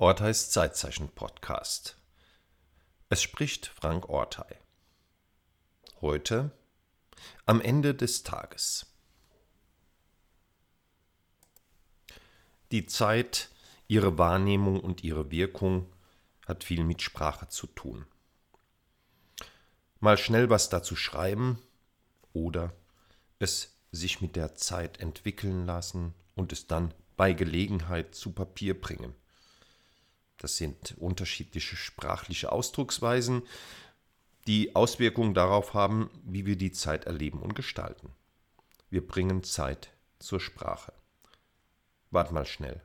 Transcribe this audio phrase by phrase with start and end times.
[0.00, 1.98] Ort heißt Zeitzeichen Podcast.
[3.10, 4.58] Es spricht Frank Ortei.
[6.00, 6.52] Heute
[7.44, 8.86] am Ende des Tages.
[12.72, 13.50] Die Zeit,
[13.88, 15.92] ihre Wahrnehmung und ihre Wirkung
[16.46, 18.06] hat viel mit Sprache zu tun.
[19.98, 21.58] Mal schnell was dazu schreiben
[22.32, 22.72] oder
[23.38, 29.14] es sich mit der Zeit entwickeln lassen und es dann bei Gelegenheit zu Papier bringen.
[30.40, 33.42] Das sind unterschiedliche sprachliche Ausdrucksweisen,
[34.46, 38.08] die Auswirkungen darauf haben, wie wir die Zeit erleben und gestalten.
[38.88, 40.94] Wir bringen Zeit zur Sprache.
[42.10, 42.80] Wart mal schnell.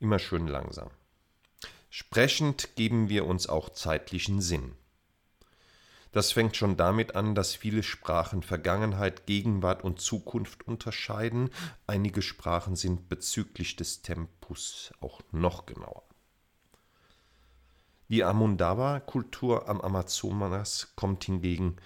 [0.00, 0.90] Immer schön langsam.
[1.88, 4.74] Sprechend geben wir uns auch zeitlichen Sinn.
[6.12, 11.48] Das fängt schon damit an, dass viele Sprachen Vergangenheit, Gegenwart und Zukunft unterscheiden.
[11.86, 16.04] Einige Sprachen sind bezüglich des Tempus auch noch genauer.
[18.08, 21.76] Die Amundawa-Kultur am Amazonas kommt hingegen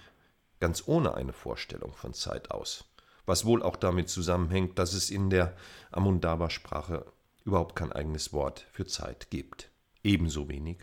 [0.59, 2.85] ganz ohne eine Vorstellung von Zeit aus,
[3.27, 5.57] was wohl auch damit zusammenhängt, dass es in der
[5.93, 7.07] Amundawa-Sprache
[7.45, 9.71] überhaupt kein eigenes Wort für Zeit gibt,
[10.03, 10.79] ebenso wenig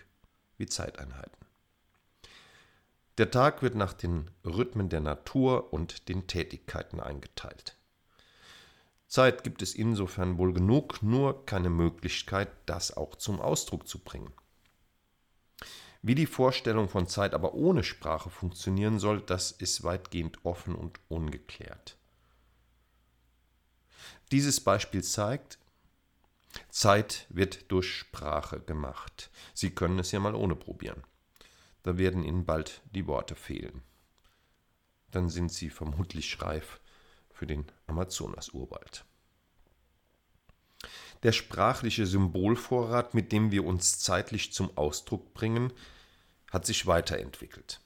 [0.56, 1.43] wie Zeiteinheiten.
[3.20, 7.78] Der Tag wird nach den Rhythmen der Natur und den Tätigkeiten eingeteilt.
[9.08, 14.34] Zeit gibt es insofern wohl genug, nur keine Möglichkeit, das auch zum Ausdruck zu bringen.
[16.02, 21.00] Wie die Vorstellung von Zeit aber ohne Sprache funktionieren soll, das ist weitgehend offen und
[21.08, 21.98] ungeklärt.
[24.32, 25.60] Dieses Beispiel zeigt,
[26.70, 29.30] Zeit wird durch Sprache gemacht.
[29.54, 31.04] Sie können es ja mal ohne probieren
[31.84, 33.82] da werden Ihnen bald die Worte fehlen.
[35.12, 36.80] Dann sind Sie vermutlich reif
[37.32, 39.06] für den Amazonas-Urwald.
[41.24, 45.72] Der sprachliche Symbolvorrat, mit dem wir uns zeitlich zum Ausdruck bringen,
[46.52, 47.80] hat sich weiterentwickelt.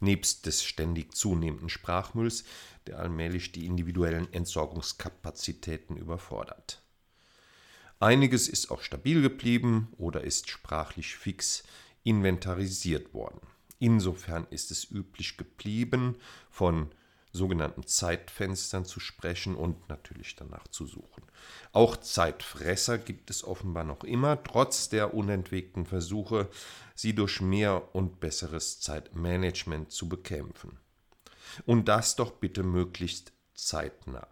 [0.00, 2.44] Nebst des ständig zunehmenden Sprachmülls,
[2.86, 6.82] der allmählich die individuellen Entsorgungskapazitäten überfordert.
[7.98, 11.64] Einiges ist auch stabil geblieben oder ist sprachlich fix
[12.02, 13.40] inventarisiert worden.
[13.78, 16.16] Insofern ist es üblich geblieben,
[16.50, 16.90] von
[17.32, 21.22] sogenannten Zeitfenstern zu sprechen und natürlich danach zu suchen.
[21.72, 26.48] Auch Zeitfresser gibt es offenbar noch immer, trotz der unentwegten Versuche,
[26.94, 30.78] sie durch mehr und besseres Zeitmanagement zu bekämpfen.
[31.66, 34.28] Und das doch bitte möglichst zeitnah.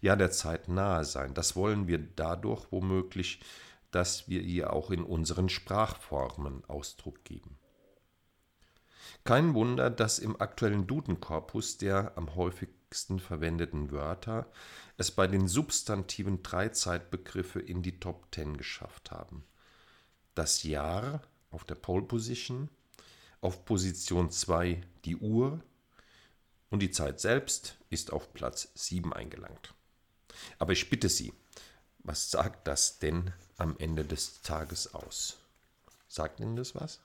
[0.00, 3.40] Ja, der Zeit nahe sein, das wollen wir dadurch womöglich
[3.96, 7.56] dass wir ihr auch in unseren Sprachformen Ausdruck geben.
[9.24, 14.52] Kein Wunder, dass im aktuellen Dudenkorpus der am häufigsten verwendeten Wörter
[14.98, 19.44] es bei den substantiven drei Zeitbegriffe in die Top Ten geschafft haben.
[20.34, 22.68] Das Jahr auf der Pole Position,
[23.40, 25.58] auf Position 2 die Uhr
[26.68, 29.72] und die Zeit selbst ist auf Platz 7 eingelangt.
[30.58, 31.32] Aber ich bitte Sie,
[32.00, 35.38] was sagt das denn am Ende des Tages aus?
[36.08, 37.00] Sagt Ihnen das was?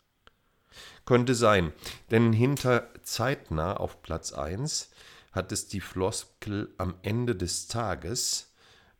[1.05, 1.73] Könnte sein,
[2.11, 4.89] denn hinter zeitnah auf Platz 1
[5.31, 8.51] hat es die Floskel am Ende des Tages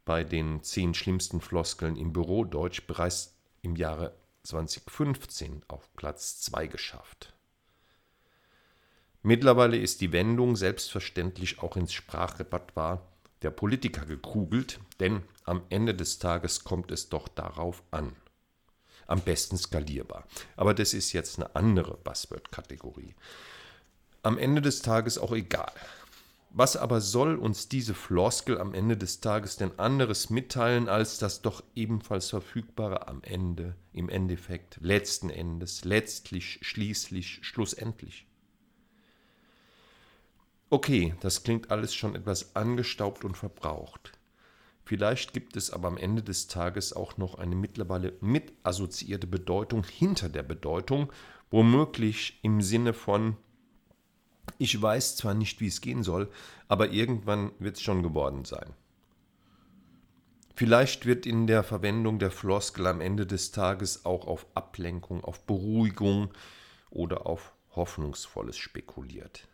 [0.06, 4.14] bei den zehn schlimmsten Floskeln im Bürodeutsch bereits im Jahre
[4.44, 7.34] 2015 auf Platz 2 geschafft.
[9.22, 13.06] Mittlerweile ist die Wendung selbstverständlich auch ins Sprachrepertoire
[13.42, 18.16] der Politiker gekugelt, denn am Ende des Tages kommt es doch darauf an.
[19.08, 20.26] Am besten skalierbar.
[20.56, 23.16] Aber das ist jetzt eine andere Buzzword-Kategorie.
[24.24, 25.72] Am Ende des Tages auch egal.
[26.54, 31.42] Was aber soll uns diese Floskel am Ende des Tages denn anderes mitteilen, als das
[31.42, 38.28] doch ebenfalls verfügbare am Ende, im Endeffekt, letzten Endes, letztlich, schließlich, schlussendlich?
[40.74, 44.14] Okay, das klingt alles schon etwas angestaubt und verbraucht.
[44.86, 49.84] Vielleicht gibt es aber am Ende des Tages auch noch eine mittlerweile mit assoziierte Bedeutung
[49.84, 51.12] hinter der Bedeutung,
[51.50, 53.36] womöglich im Sinne von
[54.60, 56.32] ich weiß zwar nicht, wie es gehen soll,
[56.70, 58.74] aber irgendwann wird es schon geworden sein.
[60.56, 65.46] Vielleicht wird in der Verwendung der Floskel am Ende des Tages auch auf Ablenkung, auf
[65.46, 66.32] Beruhigung
[66.90, 69.51] oder auf Hoffnungsvolles spekuliert.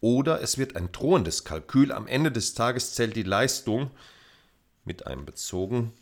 [0.00, 1.92] Oder es wird ein drohendes Kalkül.
[1.92, 3.90] Am Ende des Tages zählt die Leistung
[4.84, 5.92] mit einbezogen,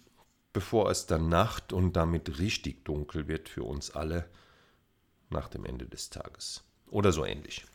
[0.52, 4.28] bevor es dann Nacht und damit richtig dunkel wird für uns alle
[5.30, 6.62] nach dem Ende des Tages.
[6.90, 7.66] Oder so ähnlich.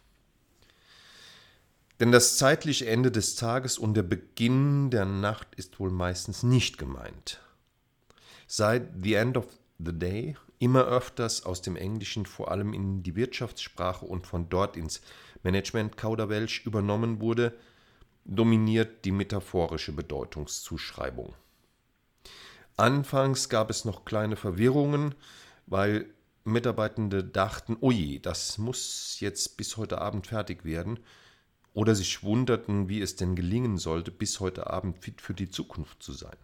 [2.00, 6.80] Denn das zeitliche Ende des Tages und der Beginn der Nacht ist wohl meistens nicht
[6.80, 7.40] gemeint.
[8.48, 9.46] Seit The End of
[9.78, 14.78] the Day immer öfters aus dem Englischen vor allem in die Wirtschaftssprache und von dort
[14.78, 15.02] ins
[15.42, 17.58] Management-Kauderwelsch übernommen wurde,
[18.26, 21.34] dominiert die metaphorische Bedeutungszuschreibung.
[22.78, 25.16] Anfangs gab es noch kleine Verwirrungen,
[25.66, 26.06] weil
[26.44, 31.00] Mitarbeitende dachten, oje, oh das muss jetzt bis heute Abend fertig werden,
[31.74, 36.04] oder sich wunderten, wie es denn gelingen sollte, bis heute Abend fit für die Zukunft
[36.04, 36.36] zu sein.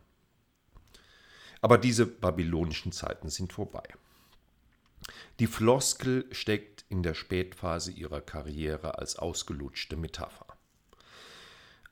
[1.62, 3.84] Aber diese babylonischen Zeiten sind vorbei.
[5.40, 10.48] Die Floskel steckt in der Spätphase ihrer Karriere als ausgelutschte Metapher.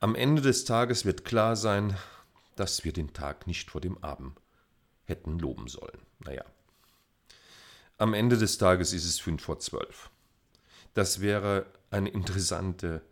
[0.00, 1.96] Am Ende des Tages wird klar sein,
[2.54, 4.38] dass wir den Tag nicht vor dem Abend
[5.04, 6.00] hätten loben sollen.
[6.18, 6.44] Naja.
[7.98, 10.10] Am Ende des Tages ist es fünf vor zwölf.
[10.94, 13.02] Das wäre eine interessante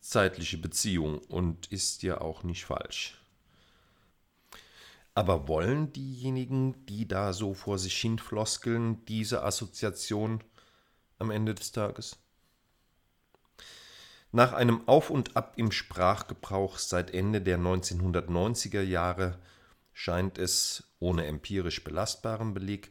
[0.00, 3.23] zeitliche Beziehung und ist ja auch nicht falsch.
[5.14, 10.42] Aber wollen diejenigen, die da so vor sich hin floskeln, diese Assoziation
[11.18, 12.16] am Ende des Tages?
[14.32, 19.38] Nach einem Auf und Ab im Sprachgebrauch seit Ende der 1990er Jahre
[19.92, 22.90] scheint es, ohne empirisch belastbaren Beleg,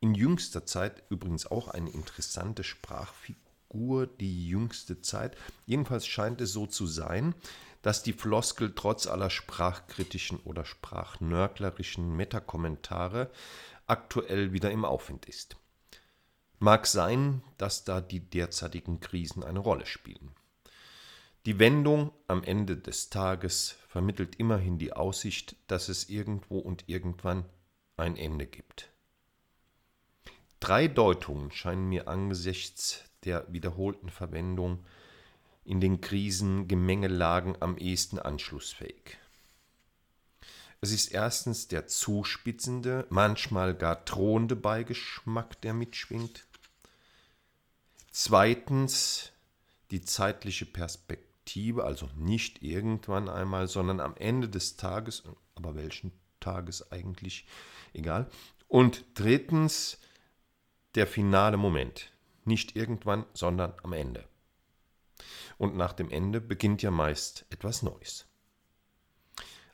[0.00, 5.36] in jüngster Zeit übrigens auch eine interessante Sprachfigur, die jüngste Zeit.
[5.66, 7.34] Jedenfalls scheint es so zu sein,
[7.82, 13.30] dass die Floskel trotz aller sprachkritischen oder sprachnörglerischen Metakommentare
[13.86, 15.56] aktuell wieder im Aufwind ist.
[16.58, 20.34] Mag sein, dass da die derzeitigen Krisen eine Rolle spielen.
[21.46, 27.46] Die Wendung am Ende des Tages vermittelt immerhin die Aussicht, dass es irgendwo und irgendwann
[27.96, 28.92] ein Ende gibt.
[30.60, 34.84] Drei Deutungen scheinen mir angesichts der wiederholten Verwendung
[35.70, 39.18] in den Krisengemengelagen am ehesten anschlussfähig.
[40.80, 46.44] Es ist erstens der zuspitzende, manchmal gar drohende Beigeschmack, der mitschwingt.
[48.10, 49.30] Zweitens
[49.92, 55.22] die zeitliche Perspektive, also nicht irgendwann einmal, sondern am Ende des Tages,
[55.54, 57.46] aber welchen Tages eigentlich,
[57.92, 58.28] egal.
[58.66, 59.98] Und drittens
[60.96, 62.10] der finale Moment,
[62.44, 64.24] nicht irgendwann, sondern am Ende
[65.58, 68.26] und nach dem Ende beginnt ja meist etwas Neues.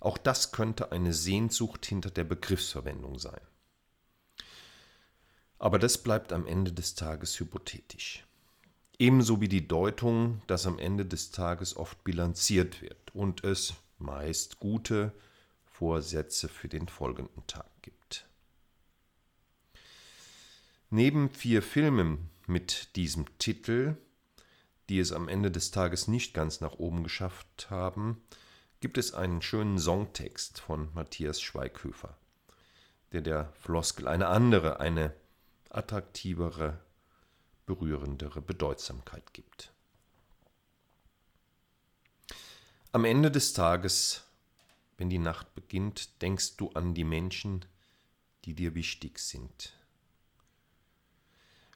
[0.01, 3.41] Auch das könnte eine Sehnsucht hinter der Begriffsverwendung sein.
[5.59, 8.25] Aber das bleibt am Ende des Tages hypothetisch.
[8.99, 14.59] Ebenso wie die Deutung, dass am Ende des Tages oft bilanziert wird und es meist
[14.59, 15.13] gute
[15.65, 18.27] Vorsätze für den folgenden Tag gibt.
[20.89, 23.97] Neben vier Filmen mit diesem Titel
[24.89, 28.23] die es am Ende des Tages nicht ganz nach oben geschafft haben,
[28.81, 32.17] gibt es einen schönen Songtext von Matthias Schweighöfer,
[33.13, 35.15] der der Floskel eine andere, eine
[35.71, 36.79] attraktivere,
[37.65, 39.73] berührendere Bedeutsamkeit gibt.
[42.93, 44.25] Am Ende des Tages,
[44.97, 47.65] wenn die Nacht beginnt, denkst du an die Menschen,
[48.45, 49.75] die dir wichtig sind.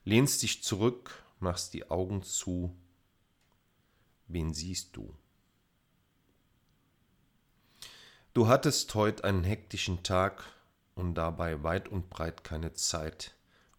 [0.05, 2.75] Lehnst dich zurück, machst die Augen zu
[4.33, 5.13] Wen siehst du?
[8.33, 10.45] Du hattest heute einen hektischen Tag
[10.95, 13.35] und dabei weit und breit keine Zeit,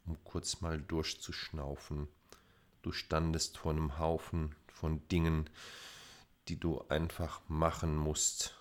[0.05, 2.09] um kurz mal durchzuschnaufen.
[2.81, 5.49] Du standest vor einem Haufen von Dingen,
[6.49, 8.53] die du einfach machen musst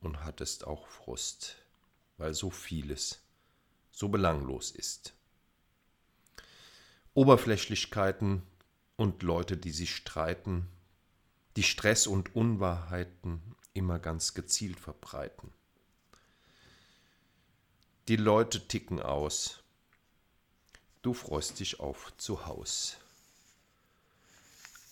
[0.00, 1.56] und hattest auch Frust,
[2.18, 3.22] weil so vieles
[3.90, 5.14] so belanglos ist.
[7.14, 8.42] Oberflächlichkeiten
[8.96, 10.68] und Leute, die sich streiten,
[11.56, 13.40] die Stress und Unwahrheiten
[13.72, 15.52] immer ganz gezielt verbreiten.
[18.08, 19.62] Die Leute ticken aus.
[21.02, 22.96] Du freust dich auf zu Haus.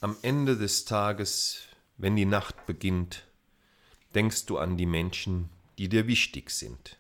[0.01, 1.63] Am Ende des Tages,
[1.97, 3.27] wenn die Nacht beginnt,
[4.15, 6.97] denkst du an die Menschen, die dir wichtig sind.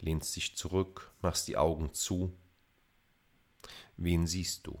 [0.00, 2.32] Lehnst dich zurück, machst die Augen zu.
[3.96, 4.78] Wen siehst du?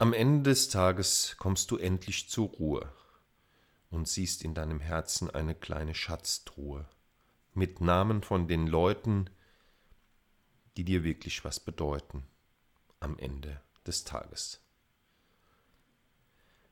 [0.00, 2.90] Am Ende des Tages kommst du endlich zur Ruhe
[3.90, 6.88] und siehst in deinem Herzen eine kleine Schatztruhe
[7.52, 9.28] mit Namen von den Leuten,
[10.78, 12.26] die dir wirklich was bedeuten
[12.98, 14.64] am Ende des Tages.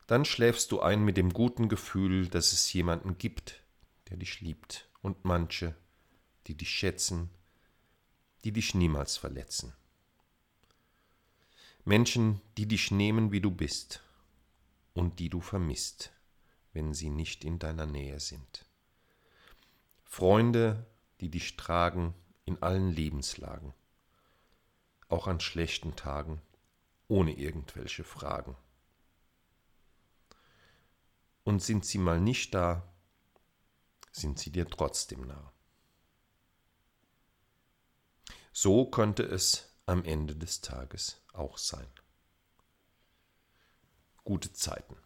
[0.07, 3.61] Dann schläfst du ein mit dem guten Gefühl, dass es jemanden gibt,
[4.09, 5.75] der dich liebt und manche,
[6.47, 7.29] die dich schätzen,
[8.43, 9.75] die dich niemals verletzen.
[11.85, 14.03] Menschen, die dich nehmen, wie du bist
[14.93, 16.11] und die du vermisst,
[16.73, 18.65] wenn sie nicht in deiner Nähe sind.
[20.03, 20.85] Freunde,
[21.21, 22.13] die dich tragen
[22.45, 23.73] in allen Lebenslagen,
[25.07, 26.41] auch an schlechten Tagen,
[27.07, 28.55] ohne irgendwelche Fragen.
[31.43, 32.87] Und sind sie mal nicht da,
[34.11, 35.53] sind sie dir trotzdem nah.
[38.51, 41.87] So könnte es am Ende des Tages auch sein.
[44.23, 44.97] Gute Zeiten.